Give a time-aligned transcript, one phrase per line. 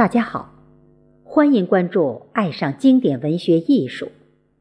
[0.00, 0.54] 大家好，
[1.24, 4.10] 欢迎关注爱上经典文学艺术，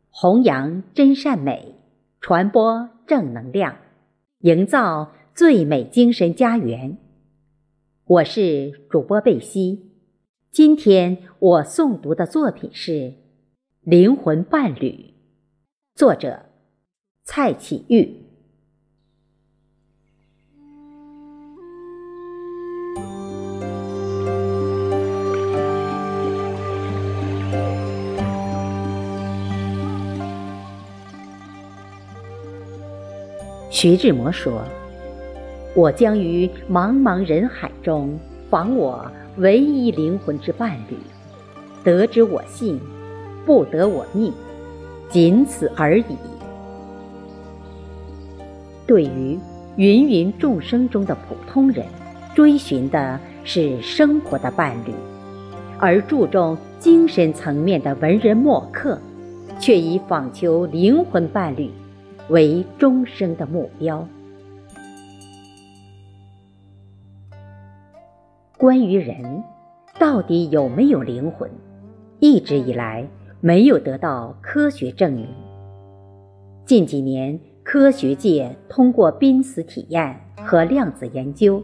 [0.10, 1.76] 弘扬真善美，
[2.20, 3.78] 传播正能量，
[4.40, 6.98] 营造最美精神家园。
[8.04, 9.94] 我是主播贝西，
[10.52, 12.92] 今天我诵读的作品是
[13.80, 14.90] 《灵魂伴侣》，
[15.96, 16.48] 作者
[17.24, 18.29] 蔡启玉。
[33.82, 34.62] 徐志摩说
[35.74, 38.20] ：“我将于茫茫人海中
[38.50, 40.98] 访我唯一灵魂之伴侣，
[41.82, 42.78] 得之我幸，
[43.46, 44.34] 不得我命，
[45.08, 46.18] 仅此而已。”
[48.86, 49.40] 对于
[49.78, 51.86] 芸芸众生中的普通人，
[52.36, 54.92] 追寻的是生活的伴侣；
[55.78, 59.00] 而注重精神层面的文人墨客，
[59.58, 61.72] 却以访求灵魂伴侣。
[62.30, 64.08] 为终生的目标。
[68.58, 69.44] 关于人
[70.00, 71.50] 到底有没有灵魂，
[72.20, 73.08] 一直以来
[73.40, 75.28] 没有得到科学证明。
[76.66, 81.64] 近几年，科学界通过濒死体验和量子研究，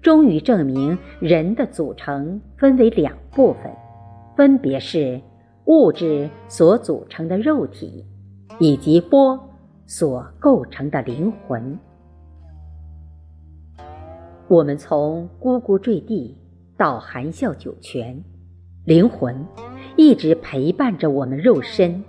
[0.00, 3.70] 终于证明人的组成分为两部分，
[4.36, 5.20] 分别是
[5.66, 8.04] 物质所组成的肉体，
[8.58, 9.51] 以及波。
[9.94, 11.78] 所构成的灵魂，
[14.48, 16.34] 我们从呱呱坠地
[16.78, 18.24] 到含笑九泉，
[18.86, 19.46] 灵魂
[19.98, 22.02] 一直陪伴着我们肉身。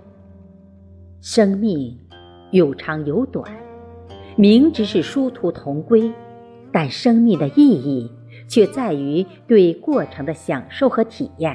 [1.20, 1.94] 生命
[2.52, 3.54] 有长有短，
[4.34, 6.10] 明知是殊途同归，
[6.72, 8.10] 但生命的意义
[8.48, 11.54] 却在于对过程的享受和体验。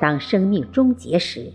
[0.00, 1.52] 当生命终结时，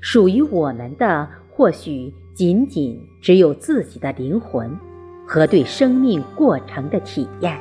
[0.00, 2.14] 属于我们的或许。
[2.34, 4.76] 仅仅只有自己的灵魂
[5.24, 7.56] 和对生命过程的体验。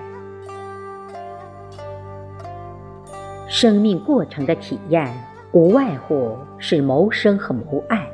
[3.47, 5.07] 生命过程的体验，
[5.51, 8.09] 无外乎是谋生和谋爱。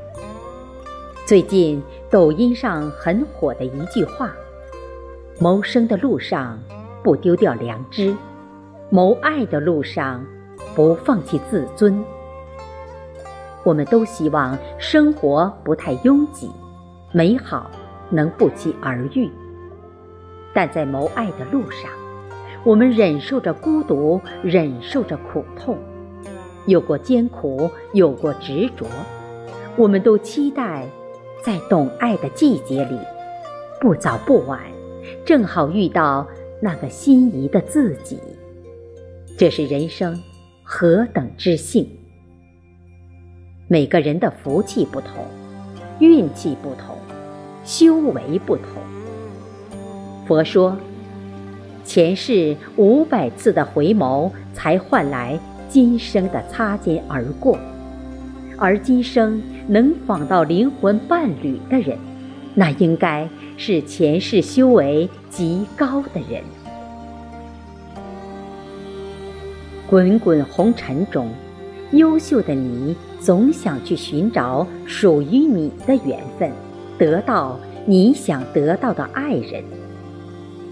[1.26, 4.34] 最近抖音上很火的一句话
[5.40, 6.60] ：“谋生的路上
[7.02, 8.14] 不丢掉良知，
[8.90, 10.26] 谋爱的路上
[10.76, 12.04] 不放弃自尊。”
[13.64, 16.50] 我们都希望生活不太拥挤，
[17.12, 17.70] 美好
[18.10, 19.30] 能不期而遇。
[20.54, 21.92] 但在谋爱的路上，
[22.64, 25.78] 我们忍受着孤独，忍受着苦痛，
[26.66, 28.86] 有过艰苦，有过执着。
[29.76, 30.86] 我们都期待，
[31.44, 32.98] 在懂爱的季节里，
[33.80, 34.60] 不早不晚，
[35.26, 36.28] 正好遇到
[36.62, 38.20] 那个心仪的自己。
[39.38, 40.22] 这是人生
[40.64, 41.99] 何等之幸！
[43.72, 45.24] 每个人的福气不同，
[46.00, 46.98] 运气不同，
[47.64, 48.66] 修为不同。
[50.26, 50.76] 佛说，
[51.86, 57.60] 前世五百次的回眸，才换来今生的擦肩而过。
[58.58, 61.96] 而今生能访到灵魂伴侣的人，
[62.56, 66.42] 那应该是前世修为极高的人。
[69.88, 71.30] 滚滚红尘中。
[71.92, 76.52] 优秀的你总想去寻找属于你的缘分，
[76.98, 79.64] 得到你想得到的爱人。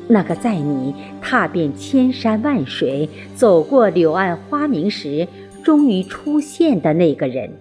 [0.08, 5.28] 那个在你踏遍千山万水、走过柳暗花明时，
[5.64, 7.52] 终于出现的那个人，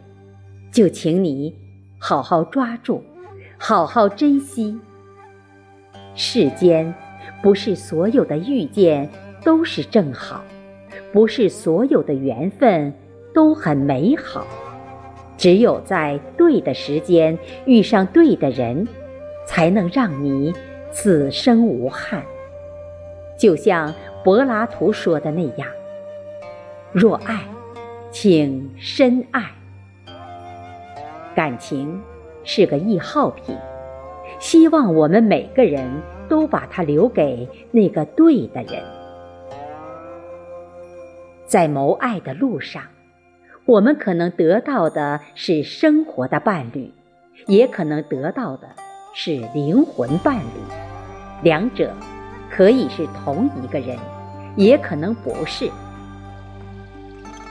[0.70, 1.54] 就请你
[1.98, 3.02] 好好抓住，
[3.56, 4.78] 好好珍惜。
[6.14, 6.94] 世间
[7.42, 9.08] 不是所有的遇见
[9.42, 10.44] 都是正好，
[11.12, 12.92] 不是所有的缘分。
[13.36, 14.46] 都很美好，
[15.36, 18.88] 只有在对的时间遇上对的人，
[19.44, 20.54] 才能让你
[20.90, 22.24] 此生无憾。
[23.36, 23.92] 就像
[24.24, 25.68] 柏拉图说的那样
[26.92, 27.42] ：“若爱，
[28.10, 29.44] 请深爱。”
[31.36, 32.00] 感情
[32.42, 33.54] 是个易耗品，
[34.38, 35.86] 希望我们每个人
[36.26, 38.82] 都把它留给那个对的人。
[41.44, 42.82] 在谋爱的路上。
[43.66, 46.92] 我们可能得到的是生活的伴侣，
[47.48, 48.68] 也可能得到的
[49.12, 50.60] 是灵魂伴侣。
[51.42, 51.92] 两者
[52.48, 53.98] 可以是同一个人，
[54.54, 55.68] 也可能不是。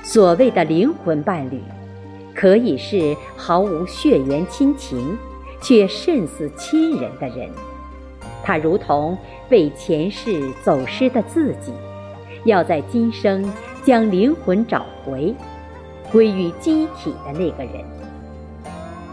[0.03, 1.62] 所谓的灵魂伴侣，
[2.33, 5.17] 可以是毫无血缘亲情
[5.62, 7.50] 却甚似亲人的人。
[8.41, 9.17] 他如同
[9.50, 11.73] 被前世走失的自己，
[12.45, 13.45] 要在今生。
[13.83, 15.31] 将灵魂找回，
[16.15, 17.83] 归于机体的那个人。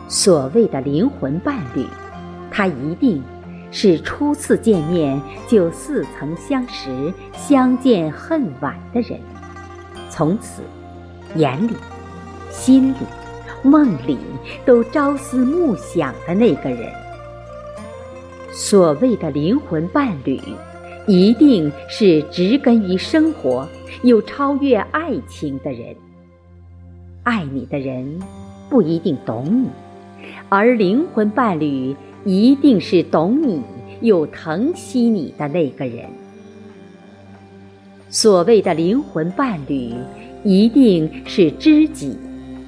[0.06, 1.84] 所谓的灵魂伴侣，
[2.49, 3.20] 他一定
[3.72, 9.19] 是初次见面就似曾相识、相见恨晚的人，
[10.08, 10.62] 从此
[11.34, 11.75] 眼里、
[12.52, 12.96] 心里、
[13.64, 14.16] 梦里
[14.64, 16.88] 都朝思暮想的那个人。
[18.52, 20.40] 所谓的灵魂伴侣。
[21.08, 23.69] 一定是植根于生活、
[24.04, 25.96] 又超越爱情的人。
[27.25, 28.19] 爱你的人
[28.69, 29.69] 不一定懂你，
[30.49, 33.63] 而灵魂伴侣一定是懂你
[34.01, 36.07] 又疼惜你的那个人。
[38.09, 39.95] 所谓的灵魂伴侣，
[40.43, 42.19] 一定是知己、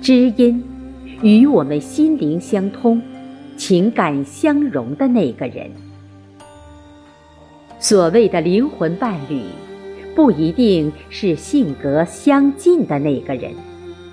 [0.00, 0.62] 知音，
[1.20, 3.02] 与我们心灵相通、
[3.56, 5.68] 情感相融的那个人。
[7.80, 9.42] 所谓的灵魂伴侣，
[10.14, 13.52] 不一定是性格相近的那个人，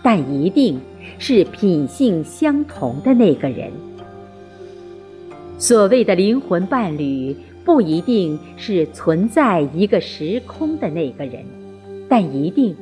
[0.01, 0.79] 但一定
[1.19, 3.71] 是品性相同的那个人。
[5.57, 11.45] 所谓的灵魂伴侣，不一定是存在一个时空的那个人，
[12.09, 12.75] 但一定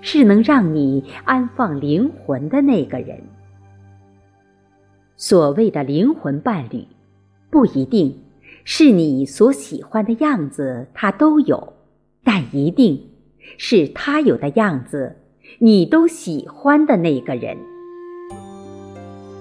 [0.00, 3.20] 是能让你安放灵魂的那个人。
[5.16, 6.86] 所谓的灵魂伴侣，
[7.50, 8.16] 不一定。
[8.64, 11.72] 是你所喜欢的样子，他都有，
[12.22, 12.96] 但一定
[13.58, 15.16] 是他有的样子，
[15.58, 17.56] 你都喜欢的那个人。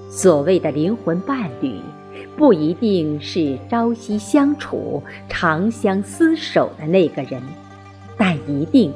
[0.09, 1.79] 所谓的灵魂伴侣，
[2.35, 7.41] 不一定是朝夕相处、长相厮守的那个人，
[8.17, 8.93] 但一定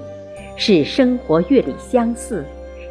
[0.57, 2.44] 是生活阅历相似、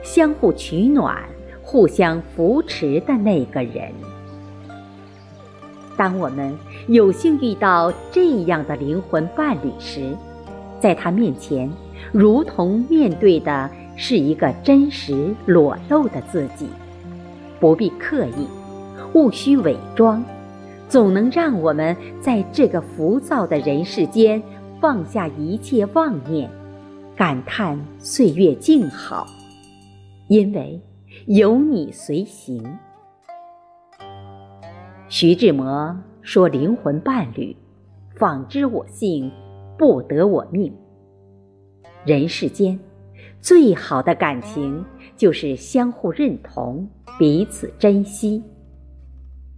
[0.03, 1.23] 相互取暖、
[1.63, 3.93] 互相扶持的那个人。
[5.97, 6.57] 当我们
[6.89, 10.17] 有幸遇到这样的灵魂伴侣时，
[10.81, 11.71] 在他面前，
[12.11, 16.69] 如同面对的是一个真实裸露的自己，
[17.61, 18.47] 不必刻意，
[19.15, 20.25] 勿需伪装，
[20.89, 24.43] 总能让我们在这个浮躁的人世间
[24.81, 26.51] 放下一切妄念，
[27.17, 29.27] 感叹岁月静好，
[30.29, 30.81] 因为
[31.27, 32.63] 有你随行。
[35.09, 37.55] 徐志摩说：“灵魂伴侣，
[38.17, 39.31] 仿知我性，
[39.79, 40.75] 不得我命。
[42.05, 42.79] 人世间
[43.45, 44.83] 最好的感情，
[45.19, 46.89] 就是相互认同，
[47.19, 48.43] 彼此珍惜。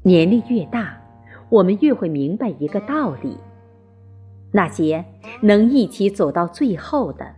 [0.03, 1.01] 年龄越大，
[1.49, 3.39] 我们越会明白一个道理：
[4.51, 5.05] 那些
[5.41, 7.33] 能一起走到最后的，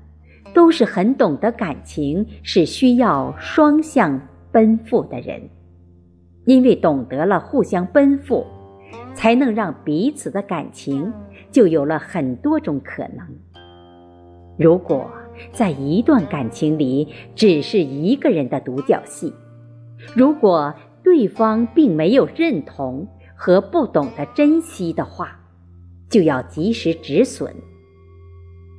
[0.54, 4.18] 都是很懂得感情是需要双向
[4.50, 5.42] 奔赴的人。”
[6.48, 8.46] 因为懂得了互相奔赴，
[9.12, 11.12] 才能让彼此的感情
[11.50, 13.18] 就有了很多种可能。
[14.56, 15.06] 如果
[15.52, 19.32] 在一段感情里只是一个人的独角戏，
[20.14, 25.40] 如果对方并没有认同和不懂得珍惜的话，
[26.10, 27.52] 就要及时止损，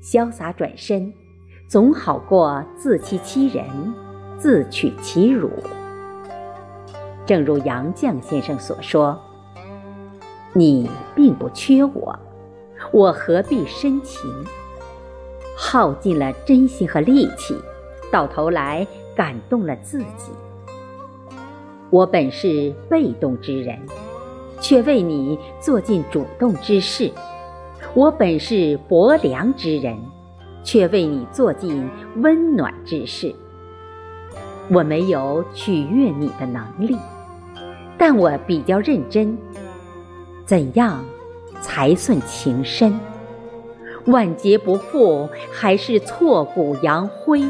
[0.04, 1.14] 潇洒转身，
[1.68, 3.66] 总好过自欺欺人、
[4.38, 5.50] 自取其辱。
[7.26, 9.20] 正如杨绛先生所说
[10.54, 12.20] ：“你并不缺我，
[12.92, 14.30] 我何必深情？
[15.62, 17.54] 耗尽了真心和力气，
[18.10, 20.32] 到头来感动了自己。
[21.89, 23.78] 我本是被动之人，
[24.62, 27.12] 却为你做尽主动之事；
[27.94, 29.98] 我本是薄凉之人，
[30.63, 31.86] 却为你做尽
[32.16, 33.36] 温暖之事。
[34.72, 36.98] 我没有取悦你的能力。”
[38.00, 39.38] 但我比较认真，
[40.46, 41.04] 怎样
[41.60, 42.98] 才算情深？
[44.06, 47.41] 万劫不复，还是挫骨扬灰？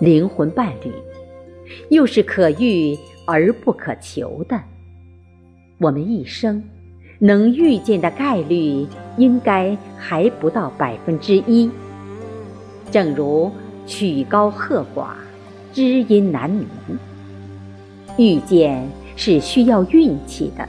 [0.00, 0.92] 灵魂伴侣，
[1.90, 4.60] 又是可遇而不可求的。
[5.78, 6.62] 我们一生
[7.18, 8.86] 能遇见的概率，
[9.16, 11.70] 应该还不到百分之一。
[12.90, 13.50] 正如
[13.86, 15.10] 曲高和寡，
[15.72, 16.66] 知音难觅。
[18.16, 20.68] 遇见是需要运气的，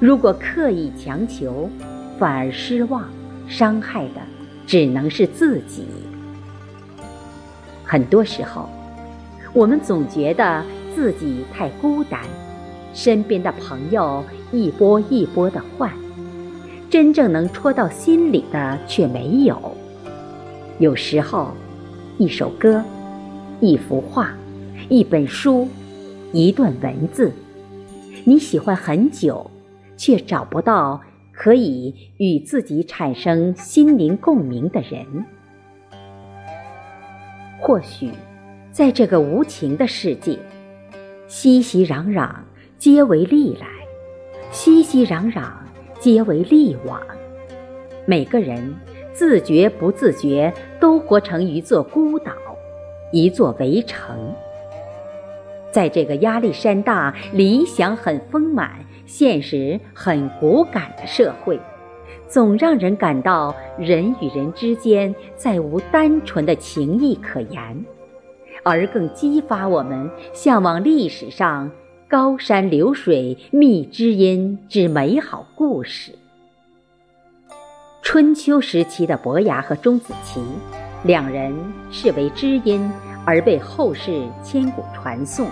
[0.00, 1.68] 如果刻意强求，
[2.18, 3.08] 反而失望，
[3.48, 4.20] 伤害的
[4.66, 5.84] 只能是自己。
[7.84, 8.68] 很多时候，
[9.52, 12.20] 我们总觉得自己太孤单，
[12.92, 15.90] 身边的朋友一波一波的换，
[16.88, 19.76] 真正能戳到心里的却没有。
[20.78, 21.52] 有时候，
[22.18, 22.82] 一首歌，
[23.60, 24.34] 一幅画，
[24.88, 25.68] 一本书。
[26.32, 27.30] 一段文字，
[28.24, 29.48] 你喜欢很久，
[29.96, 31.00] 却找不到
[31.36, 35.04] 可以与自己产生心灵共鸣的人，
[37.60, 38.10] 或许，
[38.70, 40.38] 在这个无情的世界，
[41.26, 42.30] 熙熙攘攘
[42.78, 43.66] 皆为利来，
[44.52, 45.50] 熙熙攘攘
[45.98, 47.00] 皆为利往。
[48.06, 48.74] 每个人
[49.12, 52.32] 自觉不自觉，都活成一座孤岛，
[53.12, 54.34] 一座围城。
[55.74, 58.70] 在这个压力山大、理想很丰满、
[59.06, 61.58] 现实很骨感的社会。
[62.28, 67.84] 总让人感到人与人之间再无单纯的情谊可言，
[68.62, 71.68] 而更激发我们向往历史上
[72.08, 76.12] 高山流水觅知音之美好故事。
[78.00, 80.40] 春秋时期的伯牙和钟子期，
[81.02, 81.52] 两人
[81.90, 82.88] 是为知音
[83.26, 85.48] 而被后世千古传颂。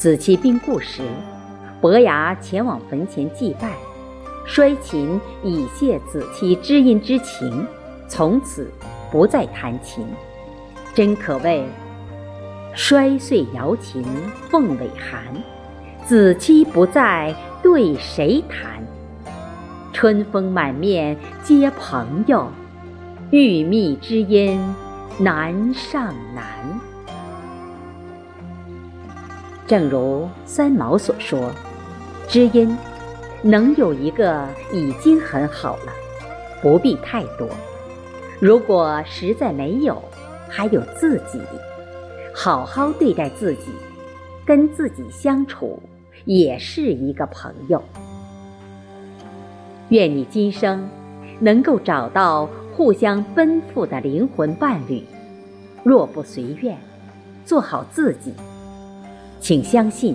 [0.00, 1.02] 子期病故时，
[1.78, 3.74] 伯牙前往坟前祭拜。
[4.46, 7.66] 衰琴以谢子期知音之情，
[8.08, 8.72] 从此
[9.12, 10.06] 不再弹琴，
[10.94, 11.68] 真可谓
[12.74, 14.02] 衰岁摇琴
[14.48, 15.22] 凤尾寒，
[16.06, 18.82] 子期不在对谁弹？
[19.92, 22.50] 春风满面皆朋友，
[23.30, 24.58] 欲觅知音
[25.18, 26.80] 难上难。
[29.70, 31.52] 正如三毛所说，
[32.26, 32.76] 知音。
[33.40, 35.92] 能有一个已经很好了，
[36.60, 37.48] 不必太多。
[38.40, 40.02] 如果实在没有，
[40.48, 41.40] 还有自己，
[42.34, 43.70] 好好对待自己，
[44.44, 45.80] 跟自己相处
[46.24, 47.80] 也是一个朋友。
[49.90, 50.90] 愿你今生
[51.38, 55.04] 能够找到互相奔赴的灵魂伴侣。
[55.84, 56.76] 若不随愿，
[57.44, 58.34] 做好自己，
[59.40, 60.14] 请相信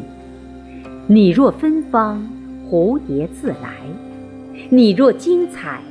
[1.07, 2.25] 你若芬芳
[2.69, 3.81] 蝴蝶自来
[4.69, 5.81] 你若精彩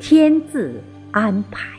[0.00, 0.80] 天自
[1.12, 1.78] 安排。